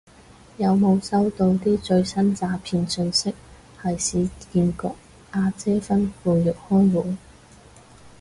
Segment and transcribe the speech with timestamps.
[0.57, 3.35] 有冇收到啲最新詐騙訊息
[3.79, 4.87] 係市建局
[5.29, 7.17] 阿姐吩咐約開會